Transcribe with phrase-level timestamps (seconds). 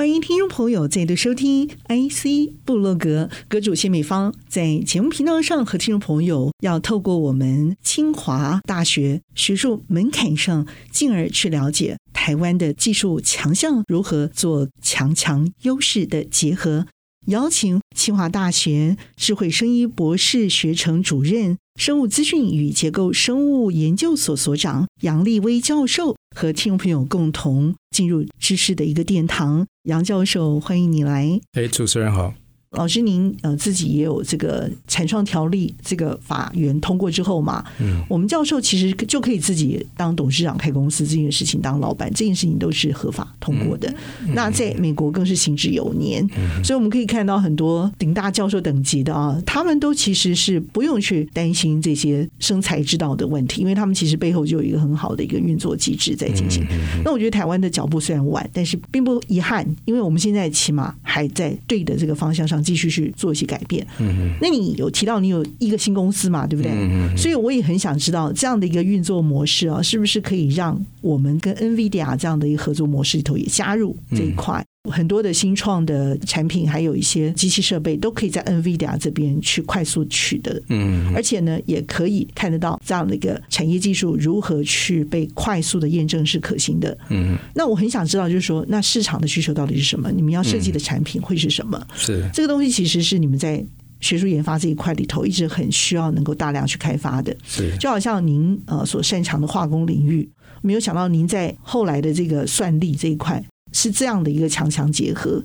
[0.00, 16.86] 欢迎听众朋友再度收听 IC 部落格，阁主谢美芳在节目频道上和听众朋友要透过我们清华大学学术门槛上，进而去了解台湾的技术强项如何做强强优势的结合。
[17.30, 29.64] 邀请清华大学智慧生医博士学程主任、生物资讯与结构生物研究所所长杨立威教授和听众朋友共同进入知识的一个殿堂。
[29.84, 31.40] 杨教授，欢迎你来。
[31.52, 32.34] 哎，主持人好。
[32.76, 43.92] 老师，您呃自己也有这个产创条例这个法源通过之后嘛，嗯，我们教授其实就可以自己当董事长开公司这件事情，当老板这件事情都是合法通过的。
[44.22, 56.62] 嗯、那在美国更是行之有年，嗯、所以我们可以看到很多顶大教授等级的啊，他们都其实是不用去担心这些生财之道的问题，因为他们其实背后就有一个很好的一个运作机制在进行。
[56.70, 62.59] 嗯、那我觉得台湾的脚步虽然晚，但是并不遗憾，因为我们现在起码还在对的这个方向上。
[62.62, 63.86] 继续去做一些改变。
[63.98, 66.46] 嗯哼，那你有提到你有一个新公司嘛？
[66.46, 66.72] 对不对？
[66.72, 74.64] 嗯哼，所以我也很想知道这样的一个运作模式啊，是不是可以让我们跟 NVIDIA 这样的一个合作模式里头也加入这一块？
[74.88, 80.62] 很多的新创的产品，还有一些机器设备，都可以在 NVIDIA 这边去快速取得。
[80.68, 86.96] 嗯，而且呢，也可以看得到这样的一个产业技术如何去被快速的验证是可行的。
[87.10, 90.10] 嗯，那我很想知道，就是说，那市场的需求到底是什么？
[90.10, 91.86] 你们要设计的产品会是什么？
[91.94, 93.62] 是这个东西，其实是你们在
[94.00, 97.36] 学术研发这一块里头一直很需要能够大量去开发的。
[97.44, 100.26] 是，就好像您呃所擅长的化工领域，
[100.62, 103.44] 没有想到您在后来的这个算力这一块。
[103.72, 105.42] 是这样的一个强强结合。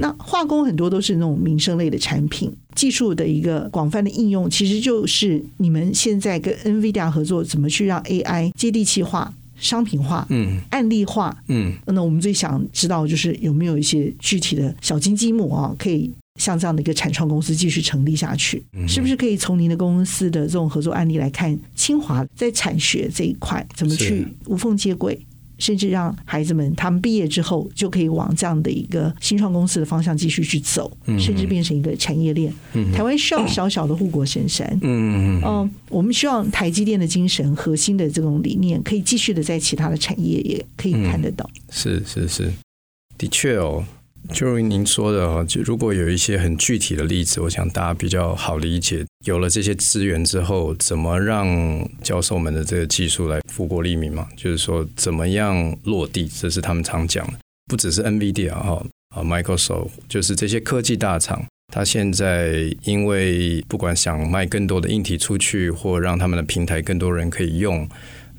[0.00, 11.72] 那化工很多都是那种民生类的产品，技术的一个广泛的应用，其实就是你们现在跟 NVIDIA 合作，怎么去让 AI 接地气化、商品化、嗯，案例化，嗯。
[11.86, 25.20] 那我们最想知道就是有没有一些具体的小金鸡母啊，可以像这样的一个产创公司继续成立下去，是不是可以从您的公司的这种合作案例来看，清华在产学这一块怎么去无缝接轨？
[25.58, 32.52] 甚至让孩子们他们毕业之后就可以往这样的一个新创公司的方向继续去走，嗯、甚至变成一个产业链。
[32.74, 34.66] 嗯、台湾需要小小的护国神山。
[34.82, 41.48] 嗯嗯、嗯、我们希望台积电的精神、核心的这种理念，可以继续的在其他的产业也可以看得到。
[41.70, 42.52] 是是是，
[43.16, 43.84] 的确哦。
[44.32, 49.04] 就如您说的哈，就如果有一些很具体的例子，我想大家比较好理解。
[49.24, 51.46] 有了这些资源之后，怎么让
[52.02, 54.28] 教授们的这个技术来富国利民嘛？
[54.36, 56.28] 就是说，怎么样落地？
[56.28, 57.34] 这是他们常讲的。
[57.68, 67.88] 不只是 NVIDIA 哈啊，Microsoft，就是这些科技大厂，他现在因为不管想卖更多的硬体出去，或让他们的平台更多人可以用，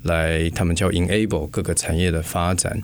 [0.02, 2.82] 来他们叫 enable 各个产业的发展。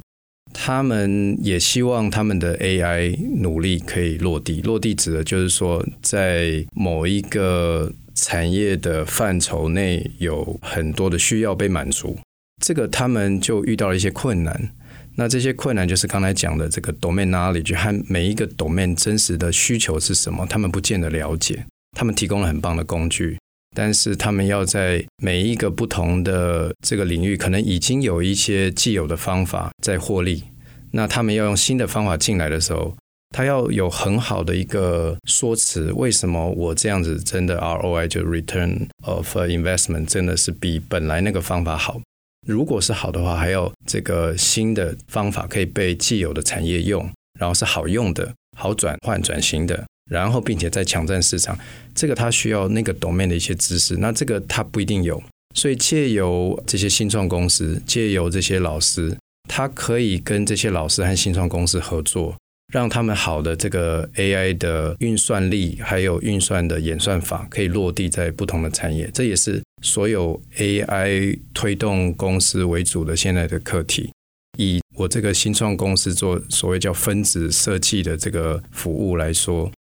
[0.54, 4.62] 他们也希望他们的 AI 努力可以落地。
[4.62, 12.16] 落地指的就是说，在某一个产业的范畴内，有很多的需要被满足。
[12.64, 14.70] 这个他们就遇到了一些困难。
[15.16, 21.66] 那这些困难就是刚才讲的这个 domain knowledge 和每一个 domain 真实的需求是什么，他们不见得了解。
[21.96, 23.38] 他们提供了很棒的工具。
[23.74, 30.44] 但是他们要在每一个不同的这个领域，可能已经有一些既有的方法在获利。
[30.92, 32.96] 那他们要用新的方法进来的时候，
[33.30, 42.00] 他要有很好的一个说辞，为什么我这样子真的 ROI 就 Return of Investment 真的是比本来那个方法好？
[42.46, 47.10] 如果是好的话，还要这个新的方法可以被既有的产业用，
[47.40, 49.84] 然后是好用的、好转换转型的。
[50.10, 51.58] 然后，并且在抢占市场，
[51.94, 55.22] 这个他需要那个 domain 的一些知识，那这个他不一定有，
[55.54, 59.16] 所以借由这些新创公司，借由这些老师，
[59.48, 62.36] 他可以跟这些老师和新创公司合作，
[62.70, 69.10] 让他们好的这个 AI 的运算力，还有运算的演算法，可以落地在不同的产业。
[69.14, 74.10] 这也是所有 AI 推动公司为主的现在的课题。
[74.58, 79.72] 以我这个新创公司做所谓叫分子设计的这个服务来说。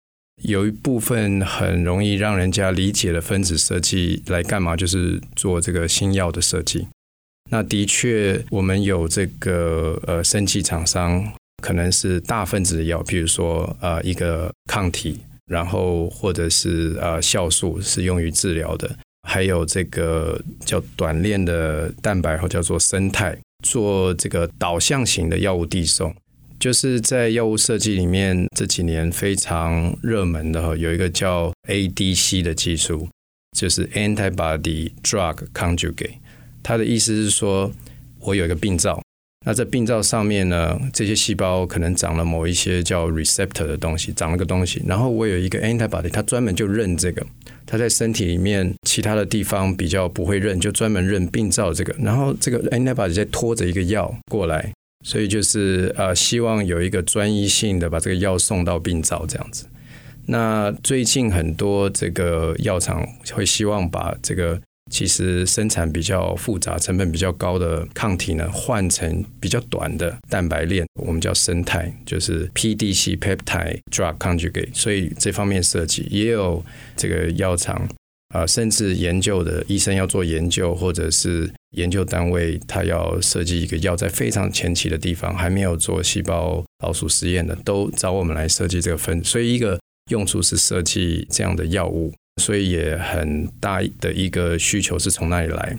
[0.43, 4.77] 有一部分很容易让人家理解的分子设计来干嘛？
[4.77, 6.87] 就是做这个新药的设计。
[7.50, 18.91] 那的确，我们有这个呃，生技厂商可能是大分子的药，比如说呃，一个抗体，然后或者是呃，酵素是用于治疗的。
[19.29, 26.12] 还有这个叫短链的蛋白，或叫做生肽，做这个导向型的药物递送。
[26.62, 33.09] 就是在药物设计里面这几年非常热门的，有一个叫 ADC 的技术，
[33.59, 36.12] 就是 Antibody Drug Conjugate。
[36.62, 37.73] 它的意思是说，
[38.20, 39.03] 我有一个病灶，
[39.44, 47.26] 那这病灶上面呢，这些细胞可能长了某一些叫 receptor 的东西，长了个东西，然后我有一个 antibody，它专门就认这个，
[47.67, 54.70] 它在身体里面其他的地方比较不会认，就专门认病灶这个，然后这个 antibody 在拖着一个药过来。
[55.03, 59.67] 所以就是呃，希望有一个专一性的把这个药送到病灶这样子。
[60.27, 64.61] 那最近很多这个药厂会希望把这个
[64.91, 74.75] 其实生产比较复杂、成本比较高的抗体呢，换成比较短的蛋白链，我们叫生肽，就是 PDC Peptide Drug Conjugate。
[74.75, 76.65] 所以这方面设计也有
[76.97, 77.89] 这个药厂。
[78.35, 89.23] 啊，甚至研究的医生要做研究，或者是研究单位，他要设计一个药，在非常前期的地方还没有做细胞老鼠实验的，都找我们来设计这个分。
[89.23, 89.79] 所以一个
[90.11, 95.79] 用处是设计这样的药物，所以也很大的一个需求是从那里来。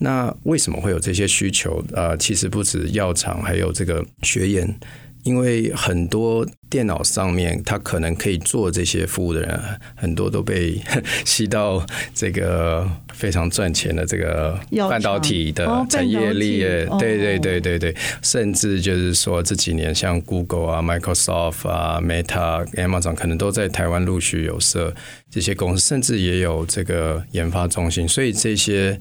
[0.00, 1.84] 那为什么会有这些需求？
[1.94, 4.78] 啊，其实不止药厂，还有这个学研。
[5.22, 9.60] 因为很多电脑上面，他可能可以做这些服务的人，
[9.94, 10.80] 很多都被
[11.24, 11.84] 吸到
[12.14, 14.58] 这个非常赚钱的这个
[14.88, 16.86] 半导体的产业链。
[16.88, 24.94] 哦、对对对对对，甚至就是说这几年像 Google 啊、Microsoft 啊、Meta、Amazon 可能都在台湾陆续有设
[25.30, 28.98] 这些公司，甚至也有这个研发中心，所以这些。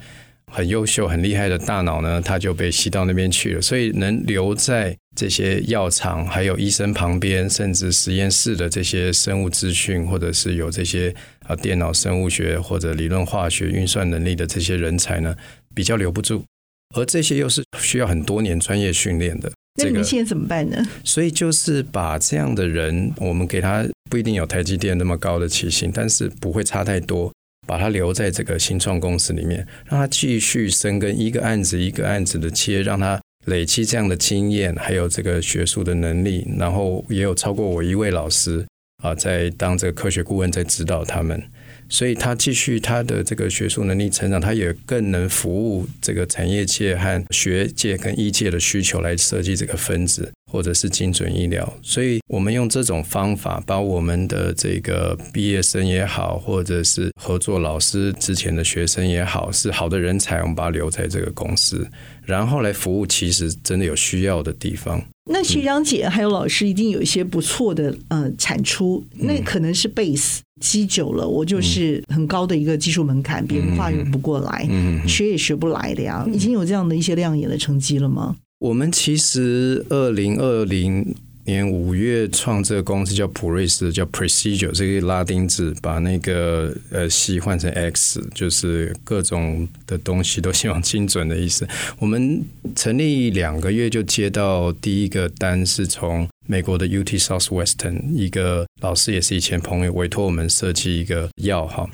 [0.51, 3.61] 很优秀、很厉害的大脑呢，他就被吸到那边去了。
[3.61, 11.13] 所以能留在这些药厂、还有医生旁边，甚至实验室的这些生物资讯，或者是有这些
[11.47, 15.35] 啊电脑生物学或者理论化学运算能力的这些人才呢，
[15.73, 16.43] 比较留不住。
[16.93, 19.49] 而这些又是需要很多年专业训练的。
[19.81, 20.85] 那你们现在怎么办呢？
[21.05, 27.31] 所以就是把这样的人，我们给他不一定有台积电那么高的起薪，但是不会差太多。
[27.67, 38.65] 把他留在这个新创公司里面，让他继续深耕一个案子一个案子的切，让他累积这样的经验，还有这个学术的能力，然后也有超过我一位老师
[39.03, 41.41] 啊，在当这个科学顾问，在指导他们。
[41.91, 51.77] 所以他继续他的这个学术能力成长，他也更能服务这个产业界和学界跟医界的需求来设计这个分子，或者是精准医疗。
[51.83, 61.85] 所以我们用这种方法，把我们的这个毕业生也好，或者是合作老师之前的学生也好，是好的人才，我们把他留在这个公司，
[62.23, 65.03] 然后来服务其实真的有需要的地方。
[65.29, 70.39] 那学长姐还有老师一定有一些不错的呃产出，那可能是 base。
[70.61, 74.65] 积久了，我就是很高的一个技术门槛，别人跨越不过来，
[75.07, 76.25] 学也学不来的呀。
[76.31, 78.37] 已经有这样的一些亮眼的成绩了吗？
[78.59, 81.15] 我们其实二零二零
[81.45, 91.67] 年五月创这个公司叫普瑞斯，叫 Procedure 这个拉丁字，把那个呃 C 换成 X，就是各种的东西都希望精准的意思。
[91.97, 92.43] 我们
[92.75, 96.27] 成立两个月就接到第一个单，是从。
[96.47, 101.89] 美国的 UT Southwestern 一个老师也是以前朋友委托我们设计一个药哈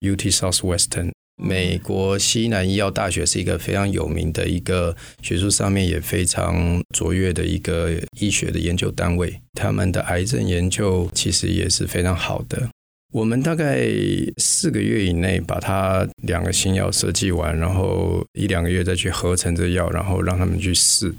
[0.00, 1.10] ，UT Southwestern
[1.42, 12.68] 美国西南医药大学是一个非常有名的一个学术上面也非常卓越的一个医学的研究单位，他们的癌症研究其实也是非常好的。
[13.12, 13.86] 我们大概
[14.38, 21.14] 四个月以内把它两个新药设计完，然后一两个月再去合成这药，然后让他们去试。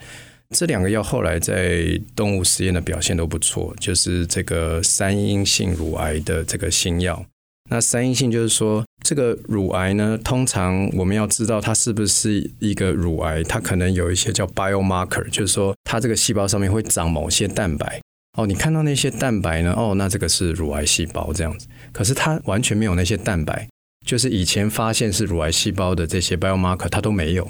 [0.53, 7.25] 这两个药后来在动物实验的表现都不错，就是这个三阴性乳癌的这个新药。
[7.69, 18.01] 那三阴性就是说，这个乳癌呢，通常我们要知道它是不是一个乳癌，它可能有一些叫 biomarker，就是说它这个细胞上面会长某些蛋白。
[18.37, 19.73] 哦，你看到那些蛋白呢？
[19.77, 21.67] 哦，那这个是乳癌细胞这样子。
[21.91, 23.67] 可是它完全没有那些蛋白，
[24.05, 27.49] 就是以前发现是乳癌细胞的这些 biomarker 它都没有。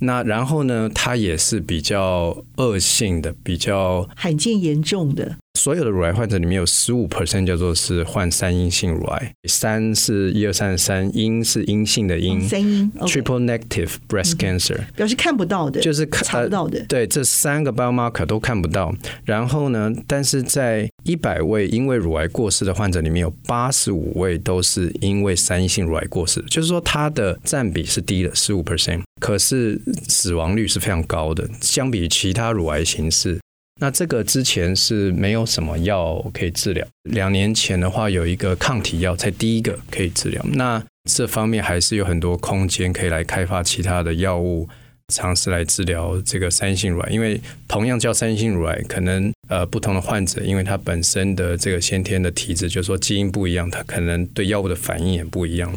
[0.00, 5.36] 那然后呢，它也是比较恶性的，比较罕见严重的。
[5.58, 16.82] 所有的乳癌患者里面有十五 percent 叫做是患三阴性乳癌，三是一二三的三，阴是阴性的阴，三阴 triple negative breast cancer，表示看不到的，就是查不到的。
[16.86, 18.94] 对，这三个 biomarker 都看不到。
[19.24, 33.38] 然后呢，但是在一百位因为乳癌过世的患者里面有八十五位都是因为三阴性乳癌过世，就是说它的占比是低的十五 percent，可是死亡率是非常高的，相比其他乳癌形式。
[33.80, 36.86] 那这个之前是没有什么药可以治疗。
[37.10, 40.40] 两年前的话，有一个抗体药才第一个可以治疗。
[40.52, 40.80] 那
[41.10, 44.68] 这方面还是有很多空间可以来开发其他的药物，
[45.08, 47.10] 尝试来治疗这个三性乳癌。
[47.10, 55.74] 因为同样叫三性乳癌，可能呃不同的患者，因为他本身的这个先天的体质，就是说基因不一样，他可能对药物的反应也不一样。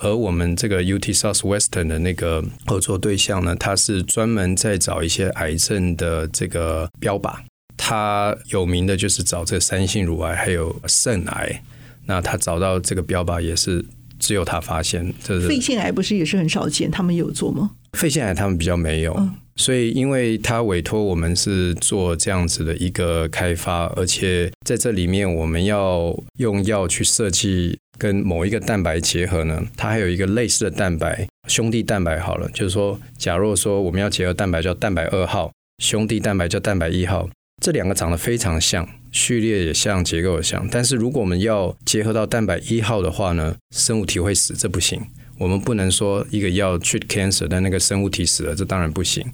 [0.00, 7.34] 而我们这个 UT Southwestern 的那个合作对象呢，他是专门在找一些癌症的这个标靶。
[7.76, 11.62] 他有名的就是找这三性乳癌，还有肾癌。
[12.06, 13.84] 那他找到这个标靶也是。
[14.18, 16.90] 只有他发现，这是肺腺癌不是也是很少见？
[16.90, 17.72] 他们有做吗？
[17.96, 32.20] 肺腺癌他们比较没有，嗯、所以因为他委托我们是做这样子的一个开发，而且在这里面我们要用药去设计跟某一个蛋白结合呢，它还有一个类似的蛋白兄弟蛋白。
[32.20, 35.50] 好了，就是说，假若说我们要结合蛋白叫蛋白二号，
[35.82, 37.28] 兄弟蛋白叫蛋白一号，
[37.62, 38.86] 这两个长得非常像。
[39.12, 45.00] 序列也像，结构也像，但是如果我们要结合到蛋白一号的话呢，生物体会死，这不行。
[45.38, 49.24] 我们不能说一个药 treat cancer，但那个生物体死了，这当然不行。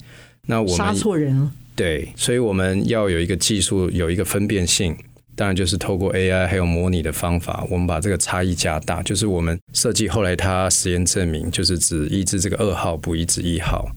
[0.47, 1.53] 那我们杀错人了。
[1.75, 4.97] 对，所以我们要有一个技术，有一个分辨性，
[5.35, 9.03] 当然就是透过 AI 还有模拟的方法，我们把这个差异加大。
[9.03, 13.89] 就是我们设计后来它实验证明，就是只抑制这个二号，不抑制一号，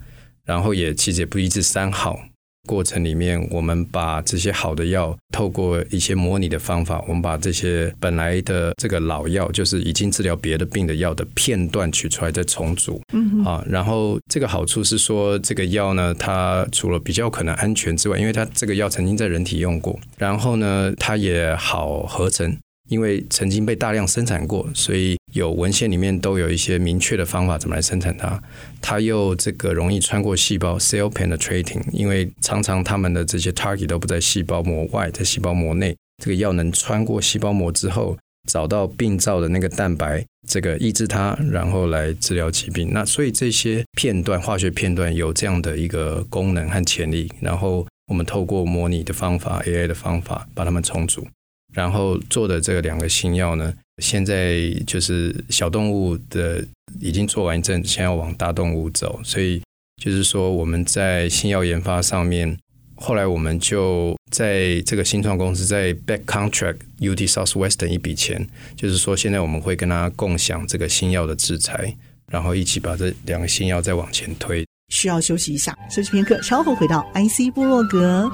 [0.45, 2.17] 然后也其实也不抑制三号。
[2.65, 13.01] 过程里面，我们把这些好的药，透过一些模拟的方法，我们把这些本来的这个老药，就是已经治疗别的病的药的片段取出来再重组。
[13.13, 22.57] 嗯啊，然后这个好处是说，这个药呢，它除了比较可能安全之外，因为它这个药曾经在人体用过，然后呢，它也好合成。
[22.87, 28.41] 因为曾经被大量生产过，所以有文献里面都有一些明确的方法怎么来生产它。
[28.81, 35.93] 它又这个容易穿过细胞，cell penetrating，因为常常他们的这些 target 都不在细胞膜外，在细胞膜内。
[36.23, 38.17] 这个药能穿过细胞膜之后，
[38.49, 42.91] 找到病灶的那个蛋白，这个抑制它，然后来治疗疾病。
[42.93, 47.29] 那所以这些片段，化学片段有这样的一个功能和潜力。
[47.41, 51.27] 然后我们透过模拟的方法，AI 的方法，把它们重组。
[51.73, 56.63] 然后做的这两个新药呢，现在就是小动物的
[56.99, 59.61] 已经做完一阵，现在要往大动物走，所以
[60.01, 62.57] 就是说我们在新药研发上面，
[62.95, 71.95] 后来我们就在这个新创公司在 back contract UT Southwestern 一笔钱，就是说现在我们会跟他共享这个新药的制裁，
[72.29, 74.65] 然后一起把这两个新药再往前推。
[74.89, 78.29] 需要休息一下，休息片刻，稍后回到 IC 部落格。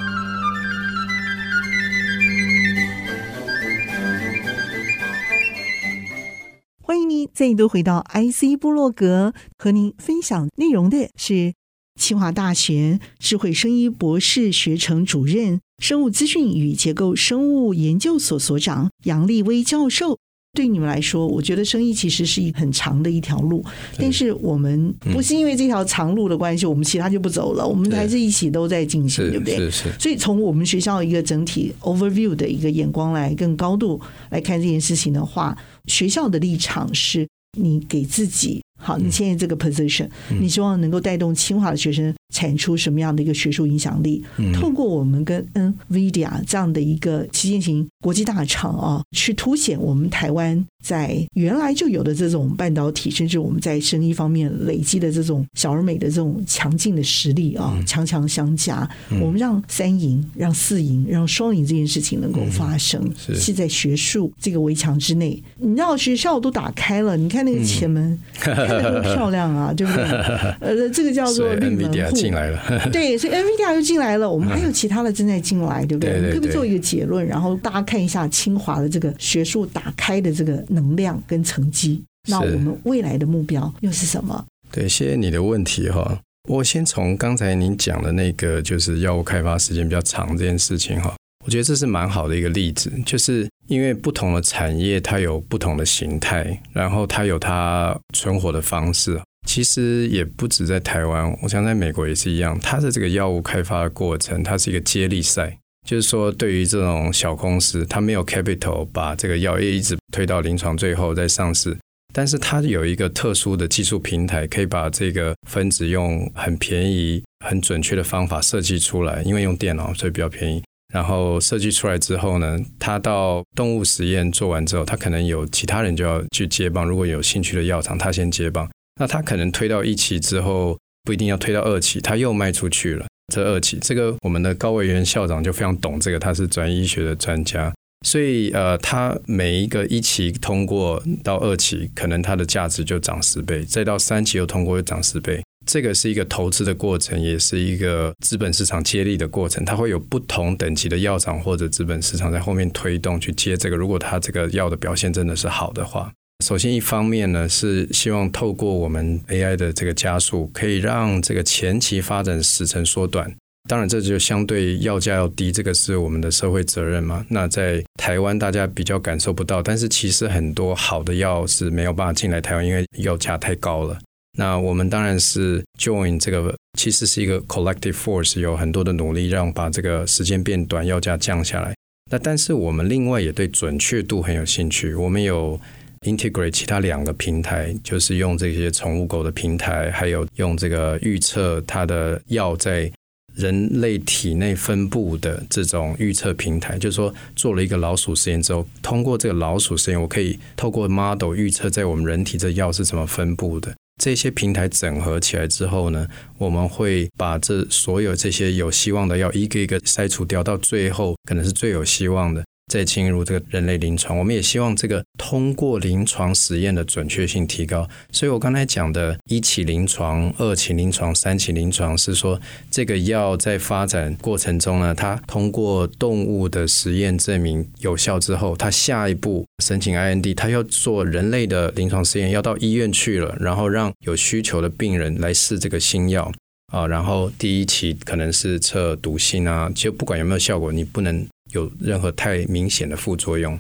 [6.92, 11.54] 欢迎您再度回到 IC 部落格，和您分享内容的是
[11.96, 20.20] 清华大学智慧生医博士学程主任、生物资讯与结构生物研究所所长杨立威教授。
[20.54, 23.64] 对你们来说，我觉得生意其实是一很长的一条路，
[23.98, 29.56] 但是我们不是因为这条长路的关系，嗯、我们其他就不走了，我们还是一起都在进行，对不对？
[29.56, 29.92] 是是。
[29.98, 37.26] 所以从我们学校一个整体 overview 的一个眼光来更高度来看这件事情的话，学校的立场是
[37.58, 38.62] 你给自己。
[38.82, 40.08] 好，你现在这个 position，
[40.40, 44.24] 你希望能够带动清华的学生产出什么样的一个学术影响力？
[44.54, 45.46] 透过我们跟
[45.90, 58.90] NVIDIA 这样的一个旗舰型国际大厂啊，去凸显我们台湾在原来就有的这种半导体，甚至我们在生意方面累积的这种小而美的这种强劲的实力啊，强强相加。
[59.22, 65.42] 我们让三赢、让四赢、让双赢这件事情能够发生，是在学术这个围墙之内。
[65.60, 68.18] 你知道学校都打开了，你看那个前门。
[68.82, 70.04] 多漂亮啊，对不对？
[70.62, 74.30] 呃，这个叫做绿门户进来了，对，所以 NVIDIA 又进来了。
[74.30, 76.32] 我们还有其他的正在进来，对不对？
[76.34, 82.02] 可不可以做一个结论，然后大家看一下清华的这个学术打开的这个能量跟成绩。
[82.30, 84.46] 那我们未来的目标又是什么？
[84.72, 86.20] 对，谢谢你的问题哈。
[86.50, 91.16] 我先从刚才您讲的那个，就是药物开发时间比较长这件事情哈。
[91.44, 99.20] 我觉得这是蛮好的一个例子，就是因为不同的产业它有不同的形态，然后它有它存活的方式。
[99.48, 102.58] 其实也不止在台湾，我想在美国也是一样。
[102.62, 111.76] 它的这个药物开发的过程，它是一个接力赛，就是说对于这种小公司，它没有 capital 把这个药业一直推到临床最后再上市，
[112.14, 120.62] 但是它有一个特殊的技术平台，可以把这个分子用很便宜、很准确的方法设计出来，因为用电脑所以比较便宜。
[120.92, 126.86] 然后设计出来之后呢，他到动物实验做完之后，他可能有其他人就要去接棒。
[126.86, 128.70] 如果有兴趣的药厂，他先接棒。
[129.00, 133.06] 那他可能推到一期之后，不一定要推到二期，他又卖出去了。
[133.34, 137.74] 这二期，这个我们的高维元校长就非常懂这个，他是专医学的专家。
[138.06, 145.42] 所以呃，他每一个一期通过到二期，可能它的价值就涨十倍，再到三期又通过又涨十倍。
[145.66, 149.64] 这个是一个投资的过程，也是一个资本市场接力的过程。
[149.64, 153.76] 它会有不同等级的药厂或者资本市场在后面推动去接这个。
[153.76, 156.12] 如果它这个药的表现真的是好的话，
[156.44, 163.32] 首先一方面呢是希望透过我们 AI 的这个加速，可以让这个前期发展时程缩短。
[163.70, 167.24] 当然，这就相对药价要低，这个是我们的社会责任嘛。
[167.30, 174.00] 那在台湾大家比较感受不到，但是其实很多好的药是没有办法进来台湾，因为药价太高了。
[174.38, 181.74] 那我们当然是 join 这个，其实是一个 collective force，有很多的努力让把这个时间变短，药价降下来。
[182.12, 185.60] 那但是我们另外也对准确度很有兴趣，我们有
[186.06, 192.92] integrate 其他两个平台，就是用这些宠物狗的平台，还有用这个预测它的药在
[193.36, 203.74] 人类体内分布的这种预测平台，就是说做了一个老鼠实验之后，通过这个老鼠实验，我可以透过 model 预测在我们人体这药是怎么分布的。
[204.02, 206.08] 这些平台整合起来之后呢，
[206.40, 212.44] 我们会把这所有这些有希望的要一个一个筛除掉，到最后可能是最有希望的。
[212.72, 217.86] 再进入这个人类临床，我们也希望这个通过临床实验的准确性提高。
[218.14, 222.40] 所以我刚才讲的一期临床、二期临床、三期临床，是说
[222.72, 236.32] 这个药在发展过程中呢，它通过动物的实验证明有效之后，它下一步申请 IND，它要做人类的临床实验，要到医院去了，然后让有需求的病人来试这个新药
[236.72, 236.88] 啊。
[236.88, 241.28] 然后第一期可能是测毒性啊，就不管有没有效果，你不能。
[241.54, 243.60] 有任何太明显的副作用，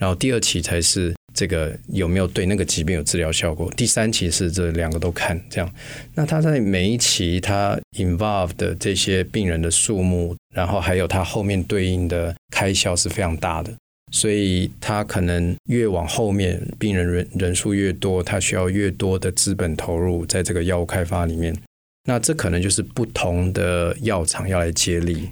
[0.00, 5.74] 然后第二期才是这个有没有对那个疾病有治疗效果，第三期是这两个都看这样。
[6.14, 13.72] 那他在每一期他 involved 的这些病人的数目，然后还有他后面对应的开销是非常大的，
[14.12, 21.56] 所以他可能越往后面病人人人数越多，他需要越多的资本投入在这个药物开发里面。
[22.04, 25.30] 那这可能就是不同的药厂要来接力。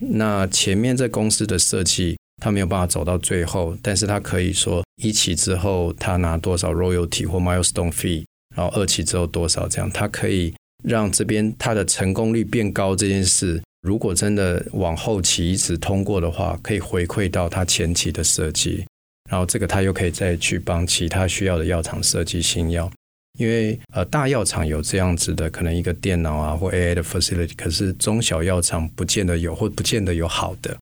[0.00, 10.54] 那前面这公司的设计，他没有办法走到最后，但是他可以说一期之后他拿多少 royalty 或 milestone fee，然后二期之后多少这样，他可以
[10.84, 18.84] 让这边他的成功率变高这件事，如果真的往后期一直通过的话，可以回馈到他前期的设计，
[19.30, 22.90] 然后这个他又可以再去帮其他需要的药厂设计新药。
[23.36, 30.76] 因为呃，大药厂有这样子的可能一个电脑啊或 AI 的 facility，可是中小药厂不见得有或不见得有好的，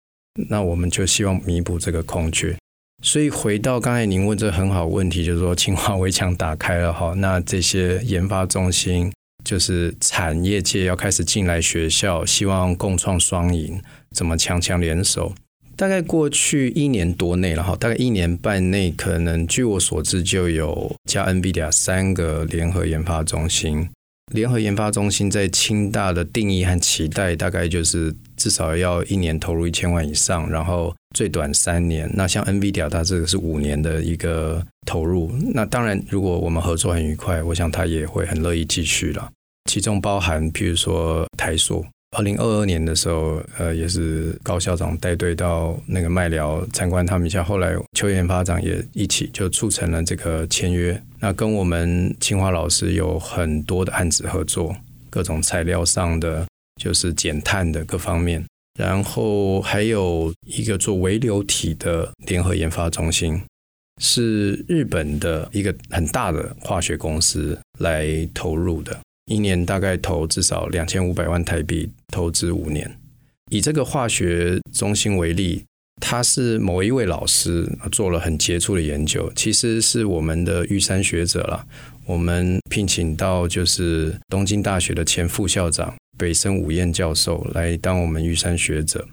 [0.49, 2.57] 那我们就希望弥补这个空缺。
[3.03, 9.13] 所以回到刚才您问这很好问题，就是说清华围墙打开了哈，那这些研发中心
[9.45, 13.79] 就是产业界要开始进来学校，希望共创双赢，
[14.13, 15.35] 怎么强强联手？
[15.77, 23.89] 大概过去一年多内了哈，大概一年半内，可能据我所知就有加 NVIDIA 三个联合研发中心。
[24.33, 32.11] 联合研发中心在清大的定义和期待，大概就是至少要一年投入一千万以上，然后最短三年。
[32.15, 35.31] 那像 NVIDIA 它这个是五年的一个投入。
[35.53, 39.31] 那当然，如果我们合作很愉快，我想他也会很乐意继续了。
[39.71, 41.85] 其中包含譬如说台塑。
[42.15, 51.01] 二零二二年的时候，呃，也是高校长带队到那个麦寮参观他们一下，后来邱研发长也一起就促成了这个签约。
[51.21, 54.75] 那跟我们清华老师有很多的案子合作，
[55.11, 56.47] 各种材料上的，
[56.81, 58.45] 就是减碳的各方面。
[58.79, 63.41] 然后还有一个做微流体的联合研发中心，
[64.01, 68.99] 是日本的一个很大的化学公司来投入的。
[69.27, 72.99] 一年大概投至少两千五百万台币，投资五年。
[73.51, 75.65] 以这个化学中心为例，
[76.01, 81.67] 他是某一位老师做了很杰出的研究，其实是我们的玉山学者了。
[82.07, 89.07] 我们聘请到就是东京大学的前副校长北森武彦教授来当我们玉山学者。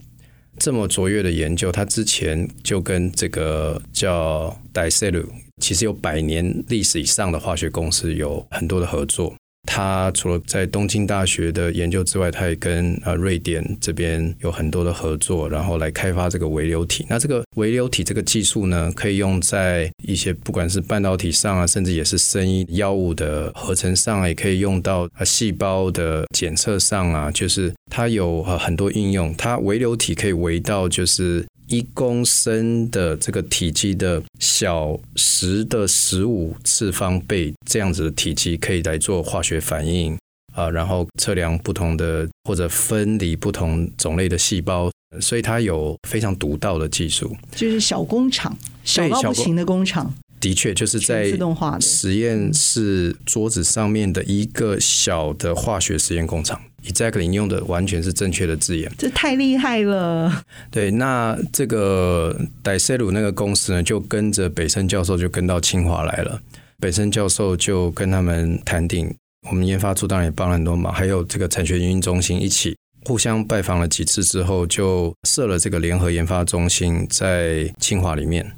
[0.57, 5.25] 这么卓越的研究，他之前就跟这个叫 Daicel，
[5.61, 9.33] 其实有百年历史以上的化学公司有很多的合作。
[9.73, 17.05] 他除了在东京大学的研究之外，他也跟呃瑞典这边有很多的合作，然后来开发这个微流体。
[17.09, 29.33] 那这个微流体这个技术呢，可以用在一些不管是半导体上啊，甚至也是生医药物的合成上，也可以用到细胞的检测上啊，就是它有很多应用。
[29.37, 31.45] 它微流体可以微到就是。
[31.71, 40.17] 一公升的这个体积的小十的十五次方倍这样子的体积，可以来做化学反应，
[40.53, 50.13] 啊，然后测量不同的或者分离不同种类的细胞，所以它有非常独到的技术，就是小工厂，小到不行的工厂。
[50.41, 51.31] 的确，就是在
[51.79, 56.59] 实验室桌子上面的一个小的化学实验工厂。
[56.83, 60.43] Exactly，你用的完全是正确的字眼，这太厉害了。
[60.71, 66.41] 对，那这个戴塞鲁那个公司呢，就跟着北森教授就跟到清华来了。
[66.79, 69.13] 北森教授就跟他们谈定，
[69.47, 72.75] 我们研发处当然也帮了很多忙，还有这个产学研究中心一起
[73.05, 78.51] 互相拜访了几次之后，就设了这个联合研发中心在清华里面。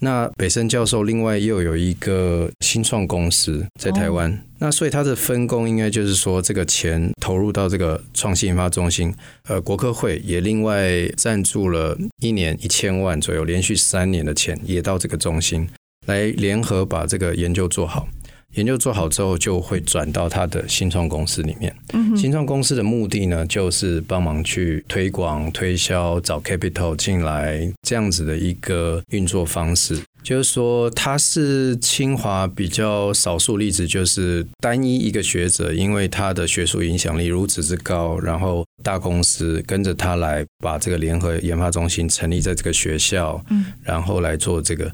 [0.00, 9.14] 那北森教授另外又有一个新创公司在台湾，哦、那所以他的分工应该就是说，这个钱投入到这个创新研发中心，
[9.46, 15.68] 呃，国科会也另外赞助了一年一千万左右，连续三年的钱也到这个中心
[16.06, 18.08] 来联合把这个研究做好。
[18.54, 21.74] 研究做好之后，就会转到他的新创公司里面。
[22.16, 30.00] 新创公司的目的呢，就是帮忙去推广、推销、找 capital 进来这样子的一个运作方式。
[30.22, 43.42] 就是说，他是清华比较少数例子，就是单一一个学者，因为他的学术影响力如此之高，然后大公司跟着他来把这个联合研发中心成立在这个学校，
[43.82, 44.90] 然后来做这个。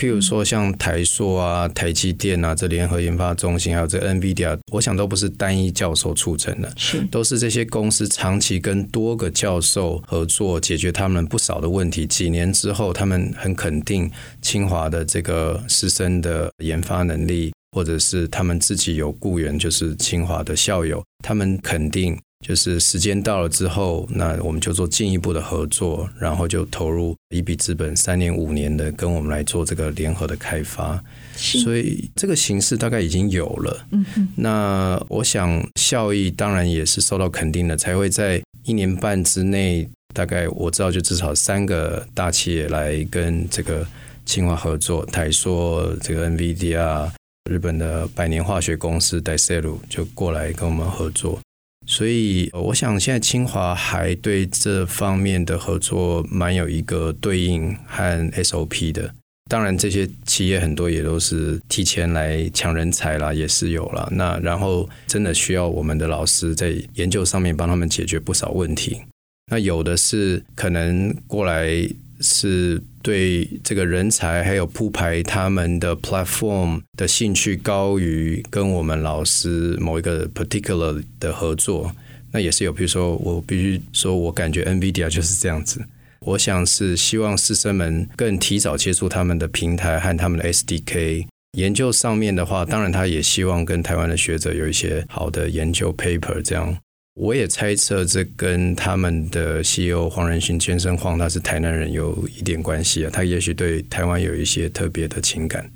[0.00, 12.04] 譬如说，像台硕啊、台积电啊，这联合研发中心，还有这 NVIDIA，我想都不是单一教授促成的，是都是这些公司长期跟多个教授合作，解决他们不少的问题。
[12.06, 14.10] 几年之后，他们很肯定
[14.42, 22.18] 清华的这个师生的研发能力，或者是他们自己有雇员，就是清华的校友，他们肯定。
[22.44, 31.02] 就是时间到了之后，那我们就做进一步的合作，然后就投入一笔资本，三年五年的跟我们来做这个联合的开发。
[31.36, 33.86] 所以这个形式大概已经有了。
[33.92, 34.28] 嗯。
[34.36, 43.86] 那我想效益当然也是受到肯定的，才会在一年半之内，大概我知道就至少三个大企业来跟这个
[44.26, 47.10] 清华合作，台硕、这个 NVIDIA、
[47.50, 51.40] 日本的百年化学公司戴赛鲁就过来跟我们合作。
[51.86, 59.14] 所以，我想现在清华还对这方面的合作蛮有一个对应和 SOP 的。
[59.50, 64.08] 当然，这些企业很多也都是提前来抢人才啦，也是有了。
[64.12, 69.02] 那然后真的需要我们的老师在研究上面帮他们解决不少问题。
[69.50, 71.86] 那有的是可能过来。
[72.20, 81.90] 是对这个人才还有铺排他们的 platform 的兴趣高于跟我们老师某一个 particular 的合作，
[82.32, 82.72] 那也是有。
[82.72, 85.84] 比如说，我必须说，我感觉 NVIDIA 就是这样子。
[86.20, 91.26] 我想是希望师生们更提早接触他们的平台和他们的 SDK。
[91.58, 96.76] 研究上面的话，当然他也希望跟台湾的学者有一些好的研究 paper 这样。
[97.14, 103.10] 我也猜测，这跟他们的 CEO 黄仁勋先生黄，他是台南人有一点关系啊。
[103.12, 105.70] 他也许对台湾有一些特别的情感，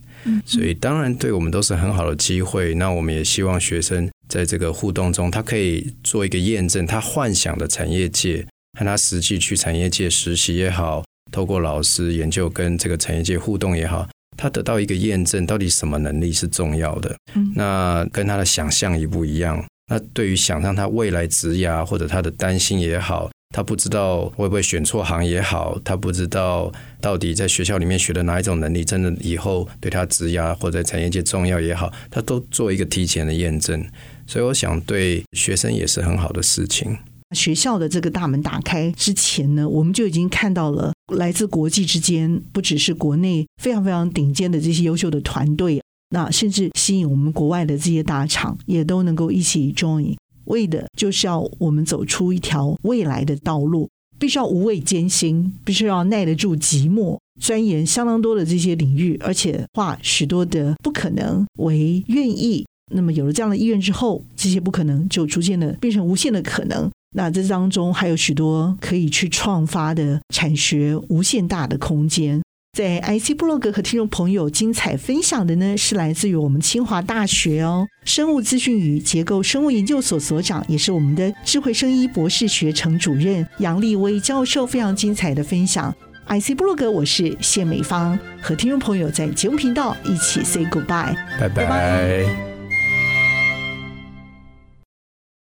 [0.44, 2.74] 所以当然对我们都是很好的机会。
[2.74, 8.44] 那我们也希望学生在这个互动中，他可以做一个验证，他幻想的产业界
[8.76, 17.16] 和他实际去产业界实习也好，透过老师研究跟这个产业界互动也好，他得到一个验证，到底什么能力是重要的？
[17.54, 19.64] 那跟他的想象一不一样？
[19.88, 26.70] 那对于想象他未来职涯或者他的担心也好，他不知道会不会选错行也好，他不知道
[27.00, 33.82] 到底在学校里面学的哪一种能力真的以后对他职涯或者在产业界重要也好，他都做一个提前的验证。
[34.26, 36.96] 所以我想对学生也是很好的事情。
[37.34, 45.80] 学校的这个大门打开之前呢，我们就已经看到了来自国际之间，不只是国内非常非常顶尖的这些优秀的团队。
[46.10, 62.64] 那甚至吸引我们国外的这些大厂也都能够一起 join，为的就是要我们走出一条未来的道路，必须要无畏艰辛，必须要耐得住寂寞，钻研相当多的这些领域，而且化许多的不可能为愿意。
[62.90, 66.90] 那么有了这样的意愿之后，这些不可能就逐渐的变成无限的可能。
[67.14, 72.40] 那这当中还有许多可以去创发的产学无限大的空间。
[72.78, 85.92] 在 IC 部落格和听众朋友精彩分享的呢，是来自于我们清华大学哦，生物资讯与结构生物研究所所长，也是我们的智慧生医博士学程主任杨立威教授，非常精彩的分享。
[86.28, 92.57] IC 部落格，我是谢美芳，和听众朋友在节目频道一起 say goodbye，拜拜。